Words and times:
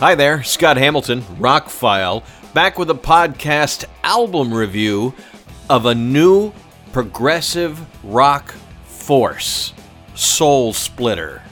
Hi 0.00 0.14
there, 0.14 0.44
Scott 0.44 0.76
Hamilton, 0.76 1.22
Rockfile, 1.22 2.22
back 2.54 2.78
with 2.78 2.88
a 2.88 2.94
podcast 2.94 3.84
album 4.04 4.54
review 4.54 5.12
of 5.68 5.86
a 5.86 5.94
new 5.96 6.52
progressive 6.92 7.84
rock 8.04 8.52
force, 8.84 9.72
Soul 10.14 10.72
Splitter. 10.72 11.42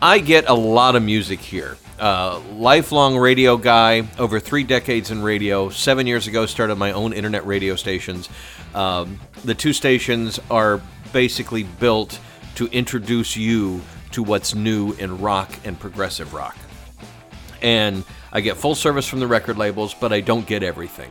I 0.00 0.20
get 0.20 0.48
a 0.48 0.54
lot 0.54 0.96
of 0.96 1.02
music 1.02 1.40
here. 1.40 1.76
Uh, 2.00 2.40
lifelong 2.54 3.18
radio 3.18 3.58
guy, 3.58 4.08
over 4.18 4.40
three 4.40 4.64
decades 4.64 5.10
in 5.10 5.20
radio. 5.20 5.68
Seven 5.68 6.06
years 6.06 6.28
ago, 6.28 6.46
started 6.46 6.76
my 6.76 6.92
own 6.92 7.12
internet 7.12 7.46
radio 7.46 7.76
stations. 7.76 8.30
Um, 8.74 9.20
the 9.44 9.54
two 9.54 9.74
stations 9.74 10.40
are 10.50 10.80
basically 11.12 11.64
built 11.64 12.18
to 12.54 12.68
introduce 12.68 13.36
you 13.36 13.82
to 14.12 14.22
what's 14.22 14.54
new 14.54 14.92
in 14.94 15.20
rock 15.20 15.50
and 15.64 15.78
progressive 15.78 16.34
rock. 16.34 16.56
And 17.60 18.04
I 18.32 18.40
get 18.40 18.56
full 18.56 18.74
service 18.74 19.08
from 19.08 19.20
the 19.20 19.26
record 19.26 19.58
labels, 19.58 19.94
but 19.94 20.12
I 20.12 20.20
don't 20.20 20.46
get 20.46 20.62
everything. 20.62 21.10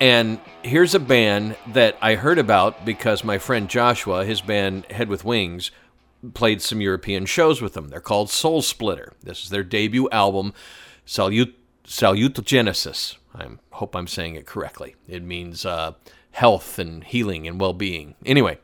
And 0.00 0.40
here's 0.62 0.94
a 0.94 1.00
band 1.00 1.56
that 1.68 1.96
I 2.02 2.16
heard 2.16 2.38
about 2.38 2.84
because 2.84 3.22
my 3.22 3.38
friend 3.38 3.68
Joshua, 3.68 4.24
his 4.24 4.40
band 4.40 4.86
Head 4.86 5.08
with 5.08 5.24
Wings, 5.24 5.70
played 6.34 6.62
some 6.62 6.80
European 6.80 7.26
shows 7.26 7.60
with 7.60 7.74
them. 7.74 7.88
They're 7.88 8.00
called 8.00 8.30
Soul 8.30 8.62
Splitter. 8.62 9.12
This 9.22 9.44
is 9.44 9.50
their 9.50 9.64
debut 9.64 10.08
album, 10.10 10.54
Salut- 11.04 11.54
Salutogenesis. 11.84 13.16
I 13.34 13.46
hope 13.70 13.96
I'm 13.96 14.06
saying 14.06 14.34
it 14.36 14.46
correctly. 14.46 14.94
It 15.08 15.22
means 15.22 15.64
uh, 15.64 15.92
health 16.32 16.78
and 16.78 17.02
healing 17.04 17.46
and 17.46 17.60
well 17.60 17.72
being. 17.72 18.14
Anyway, 18.26 18.58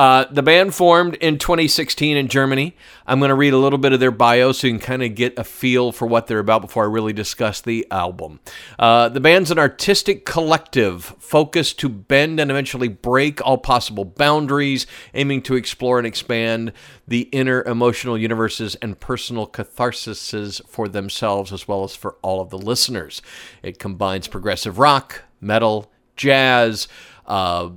uh, 0.00 0.24
the 0.30 0.42
band 0.42 0.74
formed 0.74 1.14
in 1.16 1.36
2016 1.36 2.16
in 2.16 2.26
Germany. 2.26 2.74
I'm 3.06 3.18
going 3.18 3.28
to 3.28 3.34
read 3.34 3.52
a 3.52 3.58
little 3.58 3.78
bit 3.78 3.92
of 3.92 4.00
their 4.00 4.10
bio 4.10 4.50
so 4.52 4.66
you 4.66 4.72
can 4.72 4.80
kind 4.80 5.02
of 5.02 5.14
get 5.14 5.38
a 5.38 5.44
feel 5.44 5.92
for 5.92 6.06
what 6.06 6.26
they're 6.26 6.38
about 6.38 6.62
before 6.62 6.84
I 6.84 6.86
really 6.86 7.12
discuss 7.12 7.60
the 7.60 7.86
album. 7.90 8.40
Uh, 8.78 9.10
the 9.10 9.20
band's 9.20 9.50
an 9.50 9.58
artistic 9.58 10.24
collective 10.24 11.04
focused 11.18 11.78
to 11.80 11.90
bend 11.90 12.40
and 12.40 12.50
eventually 12.50 12.88
break 12.88 13.46
all 13.46 13.58
possible 13.58 14.06
boundaries, 14.06 14.86
aiming 15.12 15.42
to 15.42 15.54
explore 15.54 15.98
and 15.98 16.06
expand 16.06 16.72
the 17.06 17.28
inner 17.30 17.62
emotional 17.64 18.16
universes 18.16 18.76
and 18.76 19.00
personal 19.00 19.46
catharsises 19.46 20.66
for 20.66 20.88
themselves 20.88 21.52
as 21.52 21.68
well 21.68 21.84
as 21.84 21.94
for 21.94 22.16
all 22.22 22.40
of 22.40 22.48
the 22.48 22.56
listeners. 22.56 23.20
It 23.62 23.78
combines 23.78 24.28
progressive 24.28 24.78
rock, 24.78 25.24
metal, 25.42 25.92
jazz, 26.16 26.88
uh, 27.26 27.68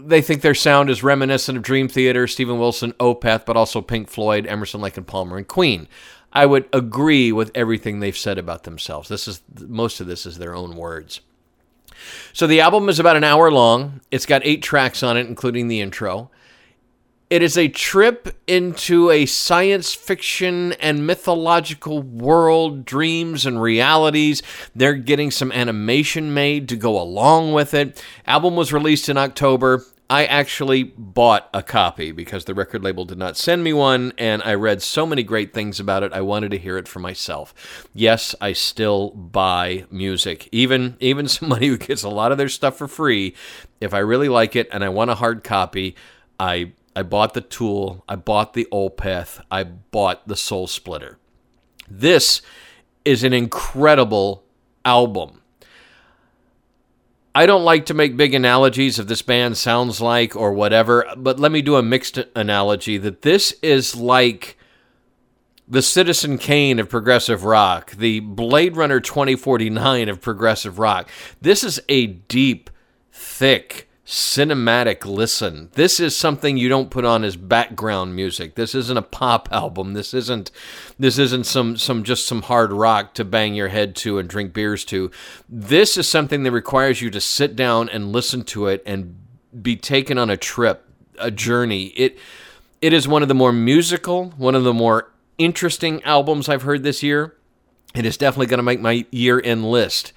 they 0.00 0.20
think 0.20 0.42
their 0.42 0.54
sound 0.54 0.90
is 0.90 1.02
reminiscent 1.02 1.56
of 1.56 1.62
Dream 1.62 1.88
Theater, 1.88 2.26
Steven 2.26 2.58
Wilson, 2.58 2.92
Opeth, 2.94 3.44
but 3.44 3.56
also 3.56 3.80
Pink 3.80 4.08
Floyd, 4.08 4.46
Emerson, 4.46 4.80
Lake 4.80 4.96
and 4.96 5.06
Palmer, 5.06 5.36
and 5.36 5.46
Queen. 5.46 5.88
I 6.32 6.46
would 6.46 6.68
agree 6.72 7.32
with 7.32 7.50
everything 7.54 8.00
they've 8.00 8.16
said 8.16 8.38
about 8.38 8.64
themselves. 8.64 9.08
This 9.08 9.26
is 9.26 9.42
most 9.60 10.00
of 10.00 10.06
this 10.06 10.26
is 10.26 10.38
their 10.38 10.54
own 10.54 10.76
words. 10.76 11.20
So 12.32 12.46
the 12.46 12.60
album 12.60 12.88
is 12.88 13.00
about 13.00 13.16
an 13.16 13.24
hour 13.24 13.50
long. 13.50 14.00
It's 14.10 14.26
got 14.26 14.42
eight 14.44 14.62
tracks 14.62 15.02
on 15.02 15.16
it, 15.16 15.26
including 15.26 15.68
the 15.68 15.80
intro. 15.80 16.30
It 17.30 17.42
is 17.42 17.58
a 17.58 17.68
trip 17.68 18.34
into 18.46 19.10
a 19.10 19.26
science 19.26 19.92
fiction 19.92 20.72
and 20.74 21.06
mythological 21.06 22.00
world, 22.00 22.86
dreams 22.86 23.44
and 23.44 23.60
realities. 23.60 24.42
They're 24.74 24.94
getting 24.94 25.30
some 25.30 25.52
animation 25.52 26.32
made 26.32 26.70
to 26.70 26.76
go 26.76 26.98
along 26.98 27.52
with 27.52 27.74
it. 27.74 28.02
Album 28.26 28.56
was 28.56 28.72
released 28.72 29.10
in 29.10 29.18
October. 29.18 29.84
I 30.08 30.24
actually 30.24 30.84
bought 30.84 31.50
a 31.52 31.62
copy 31.62 32.12
because 32.12 32.46
the 32.46 32.54
record 32.54 32.82
label 32.82 33.04
did 33.04 33.18
not 33.18 33.36
send 33.36 33.62
me 33.62 33.74
one, 33.74 34.14
and 34.16 34.42
I 34.42 34.54
read 34.54 34.80
so 34.80 35.04
many 35.04 35.22
great 35.22 35.52
things 35.52 35.78
about 35.78 36.02
it. 36.02 36.14
I 36.14 36.22
wanted 36.22 36.50
to 36.52 36.58
hear 36.58 36.78
it 36.78 36.88
for 36.88 36.98
myself. 36.98 37.52
Yes, 37.92 38.34
I 38.40 38.54
still 38.54 39.10
buy 39.10 39.84
music, 39.90 40.48
even 40.50 40.96
even 40.98 41.28
somebody 41.28 41.68
who 41.68 41.76
gets 41.76 42.04
a 42.04 42.08
lot 42.08 42.32
of 42.32 42.38
their 42.38 42.48
stuff 42.48 42.78
for 42.78 42.88
free. 42.88 43.34
If 43.82 43.92
I 43.92 43.98
really 43.98 44.30
like 44.30 44.56
it 44.56 44.66
and 44.72 44.82
I 44.82 44.88
want 44.88 45.10
a 45.10 45.14
hard 45.14 45.44
copy, 45.44 45.94
I 46.40 46.72
I 46.98 47.02
bought 47.02 47.32
the 47.32 47.40
Tool, 47.40 48.02
I 48.08 48.16
bought 48.16 48.54
the 48.54 48.66
Opeth, 48.72 49.40
I 49.52 49.62
bought 49.62 50.26
the 50.26 50.34
Soul 50.34 50.66
Splitter. 50.66 51.16
This 51.88 52.42
is 53.04 53.22
an 53.22 53.32
incredible 53.32 54.42
album. 54.84 55.40
I 57.36 57.46
don't 57.46 57.62
like 57.62 57.86
to 57.86 57.94
make 57.94 58.16
big 58.16 58.34
analogies 58.34 58.98
of 58.98 59.06
this 59.06 59.22
band 59.22 59.56
sounds 59.56 60.00
like 60.00 60.34
or 60.34 60.52
whatever, 60.52 61.06
but 61.16 61.38
let 61.38 61.52
me 61.52 61.62
do 61.62 61.76
a 61.76 61.84
mixed 61.84 62.18
analogy 62.34 62.98
that 62.98 63.22
this 63.22 63.52
is 63.62 63.94
like 63.94 64.58
the 65.68 65.82
Citizen 65.82 66.36
Kane 66.36 66.80
of 66.80 66.88
progressive 66.88 67.44
rock, 67.44 67.92
the 67.92 68.18
Blade 68.18 68.76
Runner 68.76 68.98
2049 68.98 70.08
of 70.08 70.20
progressive 70.20 70.80
rock. 70.80 71.08
This 71.40 71.62
is 71.62 71.80
a 71.88 72.08
deep, 72.08 72.70
thick, 73.12 73.87
cinematic 74.08 75.04
listen. 75.04 75.68
This 75.74 76.00
is 76.00 76.16
something 76.16 76.56
you 76.56 76.70
don't 76.70 76.88
put 76.88 77.04
on 77.04 77.24
as 77.24 77.36
background 77.36 78.16
music. 78.16 78.54
This 78.54 78.74
isn't 78.74 78.96
a 78.96 79.02
pop 79.02 79.50
album. 79.52 79.92
This 79.92 80.14
isn't 80.14 80.50
this 80.98 81.18
isn't 81.18 81.44
some 81.44 81.76
some 81.76 82.04
just 82.04 82.26
some 82.26 82.40
hard 82.40 82.72
rock 82.72 83.12
to 83.14 83.24
bang 83.24 83.54
your 83.54 83.68
head 83.68 83.94
to 83.96 84.18
and 84.18 84.26
drink 84.26 84.54
beers 84.54 84.86
to. 84.86 85.10
This 85.46 85.98
is 85.98 86.08
something 86.08 86.42
that 86.44 86.52
requires 86.52 87.02
you 87.02 87.10
to 87.10 87.20
sit 87.20 87.54
down 87.54 87.90
and 87.90 88.10
listen 88.10 88.44
to 88.44 88.68
it 88.68 88.82
and 88.86 89.14
be 89.62 89.76
taken 89.76 90.16
on 90.16 90.30
a 90.30 90.38
trip, 90.38 90.86
a 91.18 91.30
journey. 91.30 91.88
It 91.88 92.18
it 92.80 92.94
is 92.94 93.06
one 93.06 93.20
of 93.20 93.28
the 93.28 93.34
more 93.34 93.52
musical, 93.52 94.30
one 94.38 94.54
of 94.54 94.64
the 94.64 94.72
more 94.72 95.12
interesting 95.36 96.02
albums 96.04 96.48
I've 96.48 96.62
heard 96.62 96.82
this 96.82 97.02
year. 97.02 97.34
It 97.94 98.06
is 98.06 98.16
definitely 98.16 98.46
going 98.46 98.58
to 98.58 98.62
make 98.62 98.80
my 98.80 99.04
year 99.10 99.38
end 99.44 99.70
list 99.70 100.14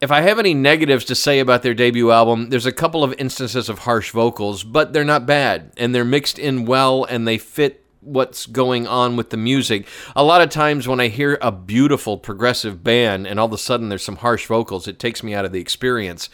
if 0.00 0.10
I 0.10 0.20
have 0.20 0.38
any 0.38 0.54
negatives 0.54 1.04
to 1.06 1.14
say 1.14 1.40
about 1.40 1.62
their 1.62 1.74
debut 1.74 2.10
album, 2.10 2.50
there's 2.50 2.66
a 2.66 2.72
couple 2.72 3.02
of 3.02 3.14
instances 3.18 3.68
of 3.68 3.80
harsh 3.80 4.10
vocals, 4.10 4.62
but 4.62 4.92
they're 4.92 5.04
not 5.04 5.26
bad 5.26 5.72
and 5.76 5.94
they're 5.94 6.04
mixed 6.04 6.38
in 6.38 6.66
well 6.66 7.04
and 7.04 7.26
they 7.26 7.38
fit 7.38 7.82
what's 8.00 8.46
going 8.46 8.86
on 8.86 9.16
with 9.16 9.30
the 9.30 9.36
music. 9.36 9.86
A 10.14 10.22
lot 10.22 10.40
of 10.40 10.50
times 10.50 10.86
when 10.86 11.00
I 11.00 11.08
hear 11.08 11.38
a 11.42 11.50
beautiful 11.50 12.18
progressive 12.18 12.84
band 12.84 13.26
and 13.26 13.40
all 13.40 13.46
of 13.46 13.52
a 13.52 13.58
sudden 13.58 13.88
there's 13.88 14.04
some 14.04 14.16
harsh 14.16 14.46
vocals, 14.46 14.86
it 14.86 14.98
takes 14.98 15.22
me 15.22 15.34
out 15.34 15.44
of 15.44 15.52
the 15.52 15.60
experience. 15.60 16.28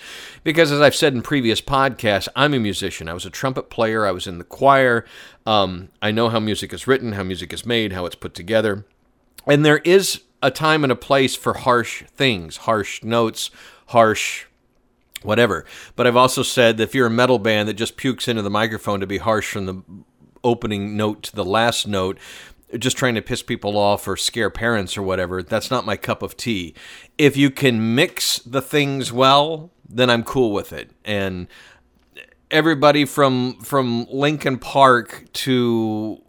Because 0.44 0.70
as 0.70 0.80
I've 0.80 0.94
said 0.94 1.14
in 1.14 1.22
previous 1.22 1.60
podcasts, 1.60 2.28
I'm 2.36 2.52
a 2.54 2.58
musician. 2.58 3.08
I 3.08 3.14
was 3.14 3.24
a 3.24 3.30
trumpet 3.30 3.70
player, 3.70 4.04
I 4.04 4.10
was 4.10 4.26
in 4.26 4.38
the 4.38 4.44
choir. 4.44 5.06
Um, 5.46 5.88
I 6.02 6.10
know 6.10 6.28
how 6.28 6.40
music 6.40 6.72
is 6.74 6.86
written, 6.86 7.12
how 7.12 7.22
music 7.22 7.52
is 7.52 7.64
made, 7.64 7.92
how 7.92 8.06
it's 8.06 8.16
put 8.16 8.34
together. 8.34 8.84
And 9.46 9.64
there 9.64 9.78
is 9.78 10.22
a 10.42 10.50
time 10.50 10.82
and 10.82 10.92
a 10.92 10.96
place 10.96 11.34
for 11.34 11.54
harsh 11.54 12.02
things, 12.16 12.58
harsh 12.58 13.02
notes, 13.02 13.50
harsh 13.86 14.46
whatever. 15.22 15.64
But 15.96 16.06
I've 16.06 16.16
also 16.16 16.42
said 16.42 16.76
that 16.76 16.82
if 16.82 16.94
you're 16.94 17.06
a 17.06 17.10
metal 17.10 17.38
band 17.38 17.68
that 17.68 17.74
just 17.74 17.96
pukes 17.96 18.28
into 18.28 18.42
the 18.42 18.50
microphone 18.50 19.00
to 19.00 19.06
be 19.06 19.18
harsh 19.18 19.52
from 19.52 19.66
the 19.66 19.82
opening 20.44 20.96
note 20.96 21.22
to 21.24 21.36
the 21.36 21.44
last 21.44 21.86
note, 21.86 22.18
just 22.78 22.96
trying 22.96 23.14
to 23.14 23.22
piss 23.22 23.42
people 23.42 23.76
off 23.76 24.08
or 24.08 24.16
scare 24.16 24.50
parents 24.50 24.96
or 24.96 25.02
whatever, 25.02 25.42
that's 25.42 25.70
not 25.70 25.86
my 25.86 25.96
cup 25.96 26.22
of 26.22 26.36
tea. 26.36 26.74
If 27.18 27.36
you 27.36 27.50
can 27.50 27.94
mix 27.94 28.38
the 28.38 28.62
things 28.62 29.12
well, 29.12 29.70
then 29.88 30.10
I'm 30.10 30.24
cool 30.24 30.52
with 30.52 30.72
it. 30.72 30.90
And 31.04 31.48
everybody 32.50 33.04
from 33.04 33.54
from 33.60 34.06
Linkin 34.10 34.58
Park 34.58 35.26
to 35.32 36.22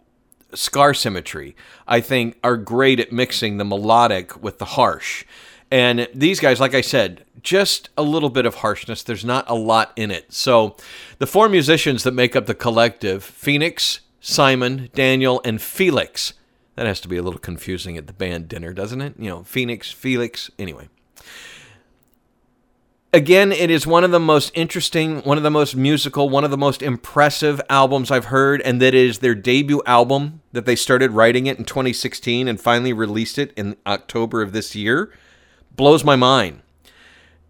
Scar 0.54 0.94
Symmetry, 0.94 1.56
I 1.86 2.00
think, 2.00 2.38
are 2.42 2.56
great 2.56 3.00
at 3.00 3.12
mixing 3.12 3.56
the 3.56 3.64
melodic 3.64 4.42
with 4.42 4.58
the 4.58 4.64
harsh. 4.64 5.24
And 5.70 6.08
these 6.14 6.40
guys, 6.40 6.60
like 6.60 6.74
I 6.74 6.80
said, 6.80 7.24
just 7.42 7.90
a 7.96 8.02
little 8.02 8.30
bit 8.30 8.46
of 8.46 8.56
harshness. 8.56 9.02
There's 9.02 9.24
not 9.24 9.48
a 9.48 9.54
lot 9.54 9.92
in 9.96 10.10
it. 10.10 10.32
So 10.32 10.76
the 11.18 11.26
four 11.26 11.48
musicians 11.48 12.02
that 12.04 12.12
make 12.12 12.36
up 12.36 12.46
the 12.46 12.54
collective 12.54 13.24
Phoenix, 13.24 14.00
Simon, 14.20 14.90
Daniel, 14.94 15.40
and 15.44 15.60
Felix. 15.60 16.34
That 16.76 16.86
has 16.86 17.00
to 17.00 17.08
be 17.08 17.16
a 17.16 17.22
little 17.22 17.40
confusing 17.40 17.96
at 17.96 18.06
the 18.06 18.12
band 18.12 18.48
dinner, 18.48 18.72
doesn't 18.72 19.00
it? 19.00 19.14
You 19.18 19.30
know, 19.30 19.42
Phoenix, 19.44 19.90
Felix. 19.90 20.50
Anyway 20.58 20.88
again, 23.14 23.52
it 23.52 23.70
is 23.70 23.86
one 23.86 24.02
of 24.04 24.10
the 24.10 24.20
most 24.20 24.50
interesting, 24.54 25.20
one 25.20 25.36
of 25.36 25.44
the 25.44 25.50
most 25.50 25.76
musical, 25.76 26.28
one 26.28 26.44
of 26.44 26.50
the 26.50 26.58
most 26.58 26.82
impressive 26.82 27.60
albums 27.70 28.10
I've 28.10 28.26
heard, 28.26 28.60
and 28.62 28.82
that 28.82 28.92
is 28.92 29.20
their 29.20 29.34
debut 29.34 29.82
album 29.86 30.40
that 30.54 30.66
they 30.66 30.76
started 30.76 31.10
writing 31.10 31.46
it 31.48 31.58
in 31.58 31.64
2016 31.64 32.46
and 32.46 32.60
finally 32.60 32.92
released 32.92 33.38
it 33.38 33.52
in 33.56 33.76
October 33.86 34.40
of 34.40 34.52
this 34.52 34.76
year. 34.76 35.12
Blows 35.74 36.04
my 36.04 36.14
mind. 36.14 36.62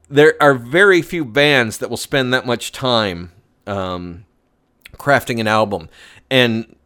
There 0.08 0.34
are 0.40 0.54
very 0.54 1.02
few 1.02 1.24
bands 1.24 1.78
that 1.78 1.90
will 1.90 1.98
spend 1.98 2.32
that 2.32 2.46
much 2.46 2.72
time 2.72 3.30
um, 3.66 4.24
crafting 4.94 5.38
an 5.38 5.46
album 5.46 5.90
and 6.30 6.76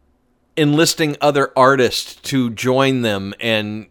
enlisting 0.57 1.15
other 1.21 1.53
artists 1.55 2.15
to 2.15 2.49
join 2.49 3.01
them 3.01 3.33
and 3.39 3.87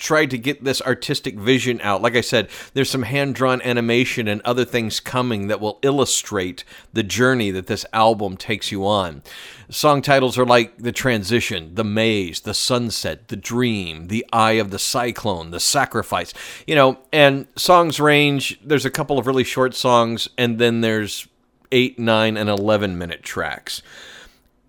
tried 0.00 0.30
to 0.30 0.38
get 0.38 0.64
this 0.64 0.82
artistic 0.82 1.38
vision 1.38 1.80
out. 1.82 2.02
Like 2.02 2.16
I 2.16 2.22
said, 2.22 2.48
there's 2.74 2.90
some 2.90 3.02
hand 3.02 3.34
drawn 3.34 3.62
animation 3.62 4.26
and 4.26 4.40
other 4.42 4.64
things 4.64 4.98
coming 4.98 5.46
that 5.46 5.60
will 5.60 5.78
illustrate 5.82 6.64
the 6.92 7.02
journey 7.02 7.50
that 7.52 7.68
this 7.68 7.86
album 7.92 8.36
takes 8.36 8.72
you 8.72 8.84
on. 8.86 9.22
Song 9.68 10.02
titles 10.02 10.36
are 10.38 10.46
like 10.46 10.78
The 10.78 10.90
Transition, 10.90 11.74
The 11.74 11.84
Maze, 11.84 12.40
The 12.40 12.54
Sunset, 12.54 13.28
The 13.28 13.36
Dream, 13.36 14.08
The 14.08 14.26
Eye 14.32 14.52
of 14.52 14.70
the 14.70 14.78
Cyclone, 14.78 15.52
The 15.52 15.60
Sacrifice. 15.60 16.32
You 16.66 16.74
know, 16.74 16.98
and 17.12 17.46
songs 17.54 18.00
range. 18.00 18.58
There's 18.64 18.86
a 18.86 18.90
couple 18.90 19.18
of 19.18 19.26
really 19.26 19.44
short 19.44 19.74
songs, 19.74 20.28
and 20.36 20.58
then 20.58 20.80
there's 20.80 21.28
8, 21.70 21.98
9, 21.98 22.36
and 22.36 22.48
11 22.48 22.98
minute 22.98 23.22
tracks 23.22 23.82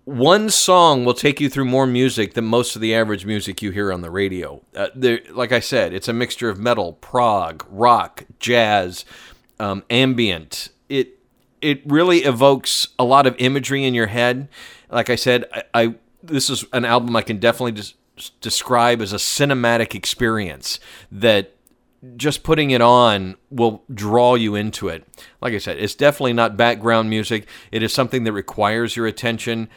one 0.04 0.50
song 0.50 1.04
will 1.04 1.14
take 1.14 1.40
you 1.40 1.48
through 1.48 1.66
more 1.66 1.86
music 1.86 2.34
than 2.34 2.44
most 2.44 2.74
of 2.74 2.82
the 2.82 2.94
average 2.94 3.24
music 3.24 3.62
you 3.62 3.70
hear 3.70 3.92
on 3.92 4.00
the 4.00 4.10
radio. 4.10 4.60
Uh, 4.74 4.88
like 5.30 5.52
I 5.52 5.60
said, 5.60 5.92
it's 5.92 6.08
a 6.08 6.12
mixture 6.12 6.48
of 6.48 6.58
metal, 6.58 6.94
prog, 6.94 7.64
rock, 7.70 8.24
jazz, 8.40 9.04
um, 9.60 9.84
ambient. 9.90 10.70
It 10.88 11.18
it 11.60 11.80
really 11.86 12.18
evokes 12.20 12.88
a 12.98 13.04
lot 13.04 13.26
of 13.26 13.36
imagery 13.38 13.84
in 13.84 13.94
your 13.94 14.08
head. 14.08 14.48
Like 14.90 15.08
I 15.08 15.14
said, 15.14 15.44
I, 15.52 15.62
I 15.74 15.94
this 16.22 16.50
is 16.50 16.64
an 16.72 16.84
album 16.84 17.14
I 17.14 17.22
can 17.22 17.38
definitely 17.38 17.80
des- 17.80 18.30
describe 18.40 19.00
as 19.00 19.12
a 19.12 19.16
cinematic 19.16 19.94
experience 19.94 20.80
that 21.12 21.54
just 22.16 22.42
putting 22.42 22.72
it 22.72 22.80
on 22.80 23.36
will 23.50 23.84
draw 23.92 24.34
you 24.34 24.56
into 24.56 24.88
it. 24.88 25.06
Like 25.40 25.54
I 25.54 25.58
said, 25.58 25.78
it's 25.78 25.94
definitely 25.94 26.32
not 26.32 26.56
background 26.56 27.08
music. 27.08 27.46
It 27.70 27.82
is 27.82 27.92
something 27.92 28.24
that 28.24 28.32
requires 28.32 28.96
your 28.96 29.06
attention. 29.06 29.68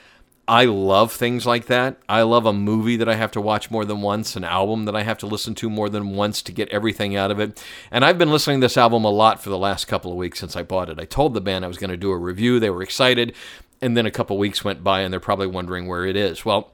I 0.47 0.65
love 0.65 1.12
things 1.12 1.47
like 1.47 1.65
that. 1.65 1.97
I 2.07 2.21
love 2.21 2.45
a 2.45 2.53
movie 2.53 2.97
that 2.97 3.09
I 3.09 3.15
have 3.15 3.31
to 3.31 3.42
watch 3.42 3.71
more 3.71 3.83
than 3.83 4.01
once, 4.01 4.36
an 4.36 4.44
album 4.44 4.86
that 4.86 4.95
I 4.95 5.01
have 5.01 5.18
to 5.19 5.25
listen 5.25 5.56
to 5.56 5.69
more 5.69 5.89
than 5.89 6.12
once 6.12 6.44
to 6.44 6.51
get 6.51 6.69
everything 6.69 7.15
out 7.15 7.31
of 7.31 7.39
it. 7.39 7.63
And 7.89 8.06
I've 8.06 8.19
been 8.19 8.30
listening 8.31 8.62
to 8.62 8.65
this 8.65 8.77
album 8.77 9.06
a 9.06 9.09
lot 9.09 9.42
for 9.42 9.50
the 9.50 9.57
last 9.57 9.86
couple 9.86 10.12
of 10.12 10.18
weeks 10.18 10.39
since 10.39 10.56
I 10.56 10.62
bought 10.62 10.89
it. 10.89 11.00
I 11.00 11.06
told 11.06 11.33
the 11.33 11.42
band 11.42 11.65
I 11.65 11.68
was 11.68 11.80
going 11.80 11.89
to 11.89 11.97
do 11.97 12.12
a 12.12 12.18
review, 12.18 12.59
they 12.59 12.69
were 12.69 12.83
excited, 12.83 13.33
and 13.81 13.97
then 13.97 14.06
a 14.06 14.12
couple 14.12 14.38
weeks 14.38 14.63
went 14.63 14.83
by 14.83 15.01
and 15.01 15.12
they're 15.12 15.19
probably 15.19 15.47
wondering 15.47 15.88
where 15.88 16.06
it 16.06 16.15
is. 16.15 16.45
Well, 16.45 16.74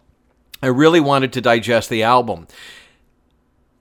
I 0.62 0.68
really 0.68 1.00
wanted 1.00 1.32
to 1.34 1.42
digest 1.42 1.90
the 1.90 2.04
album. 2.04 2.48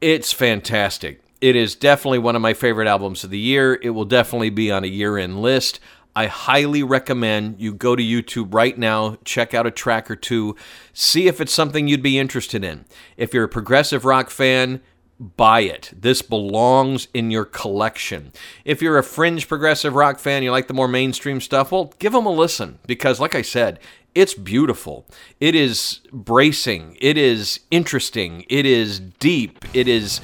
It's 0.00 0.32
fantastic. 0.32 1.20
It 1.40 1.56
is 1.56 1.74
definitely 1.74 2.18
one 2.18 2.36
of 2.36 2.42
my 2.42 2.54
favorite 2.54 2.86
albums 2.86 3.24
of 3.24 3.30
the 3.30 3.38
year. 3.38 3.78
It 3.82 3.90
will 3.90 4.04
definitely 4.04 4.50
be 4.50 4.70
on 4.70 4.84
a 4.84 4.88
year 4.88 5.18
end 5.18 5.42
list. 5.42 5.80
I 6.14 6.26
highly 6.26 6.82
recommend 6.82 7.60
you 7.60 7.72
go 7.72 7.94
to 7.94 8.02
YouTube 8.02 8.52
right 8.54 8.76
now, 8.76 9.16
check 9.24 9.54
out 9.54 9.66
a 9.66 9.70
track 9.70 10.10
or 10.10 10.16
two, 10.16 10.56
see 10.92 11.28
if 11.28 11.40
it's 11.40 11.52
something 11.52 11.88
you'd 11.88 12.02
be 12.02 12.18
interested 12.18 12.64
in. 12.64 12.84
If 13.16 13.32
you're 13.32 13.44
a 13.44 13.48
progressive 13.48 14.04
rock 14.04 14.30
fan, 14.30 14.80
buy 15.20 15.60
it. 15.60 15.92
This 15.94 16.22
belongs 16.22 17.08
in 17.12 17.30
your 17.30 17.44
collection. 17.44 18.32
If 18.64 18.80
you're 18.80 18.98
a 18.98 19.04
fringe 19.04 19.46
progressive 19.46 19.94
rock 19.94 20.18
fan, 20.18 20.42
you 20.42 20.50
like 20.50 20.66
the 20.66 20.74
more 20.74 20.88
mainstream 20.88 21.40
stuff, 21.40 21.70
well, 21.70 21.92
give 21.98 22.12
them 22.12 22.26
a 22.26 22.32
listen 22.32 22.78
because, 22.86 23.20
like 23.20 23.34
I 23.34 23.42
said, 23.42 23.78
it's 24.14 24.34
beautiful. 24.34 25.06
It 25.38 25.54
is 25.54 26.00
bracing. 26.12 26.96
It 27.00 27.16
is 27.16 27.60
interesting. 27.70 28.44
It 28.48 28.66
is 28.66 28.98
deep. 28.98 29.64
It 29.72 29.86
is 29.86 30.20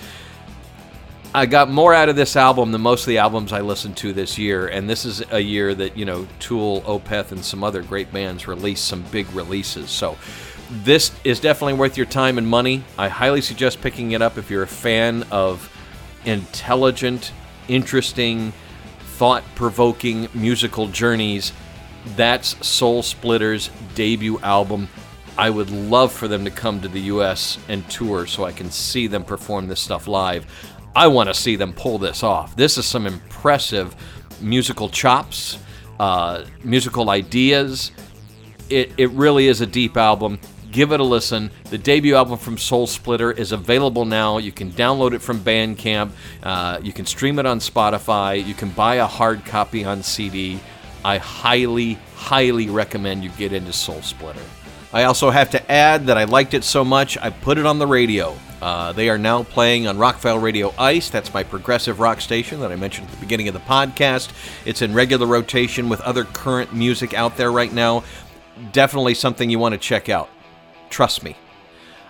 I 1.35 1.45
got 1.45 1.71
more 1.71 1.93
out 1.93 2.09
of 2.09 2.17
this 2.17 2.35
album 2.35 2.73
than 2.73 2.81
most 2.81 3.03
of 3.03 3.09
the 3.09 3.19
albums 3.19 3.53
I 3.53 3.61
listened 3.61 3.97
to 3.99 4.15
this 4.15 4.39
year, 4.39 4.69
and 4.69 4.89
this 4.89 5.05
is 5.05 5.23
a 5.31 5.41
year 5.41 5.75
that 5.75 5.97
you 5.97 6.05
know 6.05 6.27
Tool, 6.39 6.81
Opeth, 6.83 7.31
and 7.31 7.45
some 7.45 7.63
other 7.63 7.83
great 7.83 8.11
bands 8.13 8.49
released 8.49 8.87
some 8.87 9.03
big 9.13 9.31
releases. 9.33 9.91
So 9.91 10.17
this 10.71 11.13
is 11.25 11.39
definitely 11.39 11.75
worth 11.75 11.97
your 11.97 12.07
time 12.07 12.39
and 12.39 12.49
money. 12.49 12.85
I 12.99 13.09
highly 13.09 13.41
suggest 13.41 13.81
picking 13.83 14.13
it 14.13 14.23
up 14.23 14.39
if 14.39 14.51
you're 14.51 14.63
a 14.63 14.67
fan 14.67 15.25
of 15.31 15.71
intelligent, 16.25 17.33
interesting, 17.69 18.53
thought-provoking 19.01 20.29
musical 20.35 20.89
journeys. 20.89 21.53
That's 22.17 22.67
Soul 22.67 23.03
Splitter's 23.03 23.71
debut 23.95 24.39
album. 24.41 24.89
I 25.39 25.51
would 25.51 25.71
love 25.71 26.13
for 26.13 26.29
them 26.29 26.45
to 26.45 26.51
come 26.51 26.81
to 26.81 26.89
the 26.89 27.01
US 27.03 27.59
and 27.69 27.89
tour 27.91 28.27
so 28.27 28.45
I 28.45 28.53
can 28.53 28.71
see 28.71 29.07
them 29.07 29.23
perform 29.23 29.69
this 29.69 29.81
stuff 29.81 30.09
live. 30.09 30.47
I 30.97 31.09
want 31.09 31.29
to 31.29 31.35
see 31.35 31.57
them 31.57 31.75
pull 31.75 31.99
this 31.99 32.23
off. 32.23 32.57
This 32.57 32.79
is 32.79 32.87
some 32.87 33.07
impressive 33.07 33.95
musical 34.41 34.89
chops, 34.89 35.59
uh, 36.01 36.47
musical 36.65 37.11
ideas. 37.11 37.93
It, 38.71 38.93
it 38.97 39.11
really 39.11 39.47
is 39.49 39.61
a 39.61 39.67
deep 39.67 39.99
album. 39.99 40.39
Give 40.73 40.93
it 40.93 41.01
a 41.01 41.05
listen. 41.05 41.51
The 41.69 41.77
debut 41.77 42.15
album 42.15 42.39
from 42.39 42.57
Soul 42.57 42.87
Splitter 42.87 43.31
is 43.31 43.53
available 43.53 44.07
now. 44.07 44.39
You 44.39 44.53
can 44.53 44.71
download 44.73 45.13
it 45.13 45.21
from 45.21 45.39
Bandcamp. 45.41 46.13
Uh, 46.43 46.81
you 46.83 46.95
can 46.95 47.05
stream 47.05 47.39
it 47.39 47.45
on 47.45 47.59
Spotify. 47.61 48.43
You 48.43 48.55
can 48.55 48.71
buy 48.71 48.95
a 48.95 49.07
hard 49.07 49.45
copy 49.45 49.85
on 49.85 50.03
CD. 50.03 50.59
I 51.05 51.19
highly, 51.19 51.99
highly 52.15 52.71
recommend 52.71 53.23
you 53.23 53.29
get 53.37 53.53
into 53.53 53.75
Soul 53.75 54.01
Splitter. 54.01 54.41
I 54.93 55.05
also 55.05 55.31
have 55.31 55.51
to 55.51 55.71
add 55.73 56.07
that 56.07 56.17
I 56.17 56.25
liked 56.25 56.55
it 56.55 56.65
so 56.65 56.85
much, 56.85 57.19
I 57.19 57.31
put 57.31 57.59
it 57.59 57.67
on 57.67 57.79
the 57.79 57.87
radio. 57.87 58.37
Uh, 58.63 58.93
they 58.93 59.11
are 59.11 59.19
now 59.19 59.43
playing 59.43 59.87
on 59.87 59.99
Rockfile 59.99 60.41
Radio 60.41 60.73
Ice. 60.79 61.11
That's 61.11 61.33
my 61.35 61.43
progressive 61.43 62.01
rock 62.01 62.21
station 62.21 62.61
that 62.61 62.73
I 62.73 62.77
mentioned 62.77 63.07
at 63.09 63.15
the 63.15 63.21
beginning 63.21 63.49
of 63.49 63.55
the 63.55 63.61
podcast. 63.61 64.31
It's 64.65 64.81
in 64.81 64.95
regular 64.95 65.27
rotation 65.27 65.89
with 65.89 66.01
other 66.01 66.25
current 66.25 66.75
music 66.75 67.13
out 67.13 67.37
there 67.37 67.53
right 67.53 67.73
now. 67.73 68.05
Definitely 68.73 69.15
something 69.15 69.51
you 69.51 69.59
want 69.59 69.75
to 69.75 69.79
check 69.79 70.09
out. 70.09 70.31
Trust 70.89 71.23
me. 71.23 71.37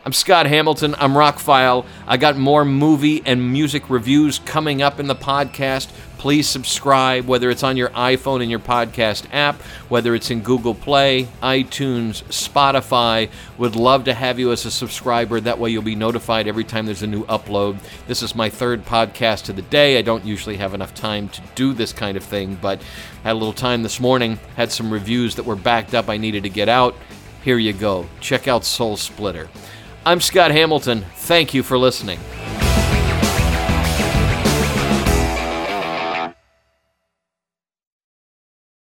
I'm 0.06 0.12
Scott 0.12 0.46
Hamilton. 0.46 0.94
I'm 0.98 1.14
Rockfile. 1.14 1.84
I 2.06 2.16
got 2.16 2.36
more 2.36 2.64
movie 2.64 3.24
and 3.26 3.52
music 3.52 3.90
reviews 3.90 4.38
coming 4.38 4.80
up 4.80 5.00
in 5.00 5.08
the 5.08 5.16
podcast. 5.16 5.88
Please 6.16 6.48
subscribe, 6.48 7.26
whether 7.26 7.50
it's 7.50 7.64
on 7.64 7.76
your 7.76 7.88
iPhone 7.88 8.40
in 8.40 8.48
your 8.48 8.60
podcast 8.60 9.26
app, 9.32 9.60
whether 9.88 10.14
it's 10.14 10.30
in 10.30 10.42
Google 10.42 10.76
Play, 10.76 11.24
iTunes, 11.42 12.22
Spotify. 12.26 13.28
Would 13.58 13.74
love 13.74 14.04
to 14.04 14.14
have 14.14 14.38
you 14.38 14.52
as 14.52 14.64
a 14.64 14.70
subscriber. 14.70 15.40
That 15.40 15.58
way 15.58 15.70
you'll 15.70 15.82
be 15.82 15.96
notified 15.96 16.46
every 16.46 16.62
time 16.62 16.86
there's 16.86 17.02
a 17.02 17.08
new 17.08 17.24
upload. 17.24 17.80
This 18.06 18.22
is 18.22 18.36
my 18.36 18.48
third 18.48 18.84
podcast 18.84 19.48
of 19.48 19.56
the 19.56 19.62
day. 19.62 19.98
I 19.98 20.02
don't 20.02 20.24
usually 20.24 20.58
have 20.58 20.72
enough 20.72 20.94
time 20.94 21.28
to 21.30 21.42
do 21.56 21.72
this 21.72 21.92
kind 21.92 22.16
of 22.16 22.22
thing, 22.22 22.56
but 22.62 22.80
had 23.24 23.32
a 23.32 23.34
little 23.34 23.52
time 23.52 23.82
this 23.82 23.98
morning, 23.98 24.38
had 24.54 24.70
some 24.70 24.92
reviews 24.92 25.34
that 25.34 25.46
were 25.46 25.56
backed 25.56 25.94
up 25.94 26.08
I 26.08 26.16
needed 26.16 26.44
to 26.44 26.48
get 26.48 26.68
out. 26.68 26.94
Here 27.42 27.58
you 27.58 27.72
go. 27.72 28.06
Check 28.20 28.46
out 28.46 28.64
Soul 28.64 28.96
Splitter. 28.96 29.48
I'm 30.06 30.20
Scott 30.20 30.52
Hamilton. 30.52 31.04
Thank 31.16 31.52
you 31.52 31.64
for 31.64 31.76
listening. 31.76 32.20